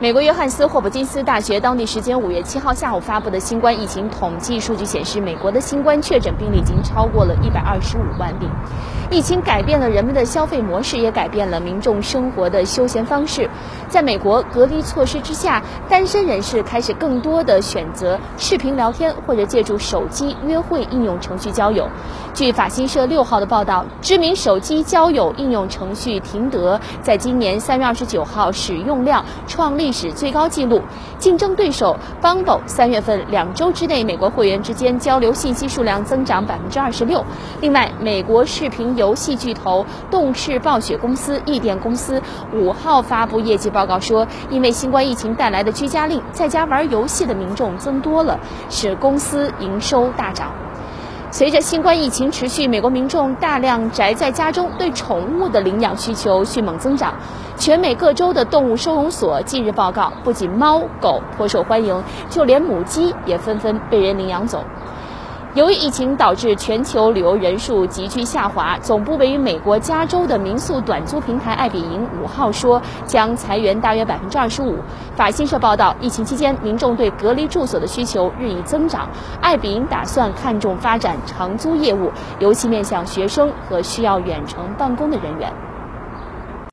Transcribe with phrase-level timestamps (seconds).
[0.00, 8.48] 美国约翰斯霍普金斯大学当地时间五月七号下午发布的新冠疫情统计数据显示，美国的新冠确诊病例已经超过了一百二十五万例。
[9.10, 13.50] 疫情改变了人们的消费模式，也改变了民众生活的休闲方式。
[13.88, 21.88] 在美国隔离措施之下，单身人士开始更多的选择视频聊天或者借助手机约会应用程序交友。
[22.34, 29.87] 据法新社六号的报道，知名手机交友应用程序停德在今年三月二十九号使用量创立。
[29.88, 30.82] 历史最高纪录，
[31.18, 37.24] 竞争对手帮宝三月份两周之内，美国会员之间交流信息数量增长百分之二十六。
[37.62, 50.52] 另外，美国视频游戏巨头动视暴雪公司、易电公司五号发布业绩报告说，因为新冠疫情带来的居家令，在家玩游戏的民众增多了，使公司营收大涨。
[51.30, 57.12] 随着新冠疫情持续，美国民众大量宅在家中，对宠物的领养需求迅猛增长。
[57.58, 64.64] 全美各州的动物收容所近日报告，不仅猫狗颇受欢迎，就连母鸡也纷纷被人领养走。
[65.54, 74.76] 由于疫情导致全球旅游人数急剧下滑，总部位于美国加州的民宿短租平台爱彼迎五号说将裁员大约百分之二十五。
[75.16, 79.08] 法新社报道，疫情期间民众对隔离住所的需求日益增长，
[79.40, 85.50] 爱彼迎打算看重发展长租业务，尤其面向学生和需要远程办公的人员。